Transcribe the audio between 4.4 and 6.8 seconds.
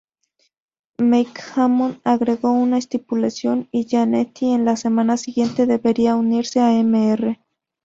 en la semana siguiente debería unirse a